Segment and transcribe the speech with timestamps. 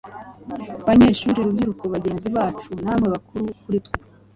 [0.87, 3.97] Banyeshuri, rubyiruko bagenzi bacu namwe bakuru kuri twe